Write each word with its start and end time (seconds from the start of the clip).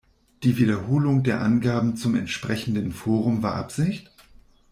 Die 0.41 0.57
Wiederholung 0.57 1.21
der 1.21 1.41
Angaben 1.41 1.95
zum 1.95 2.15
entsprechenden 2.15 2.91
Forum 2.91 3.43
war 3.43 3.53
Absicht? 3.53 4.11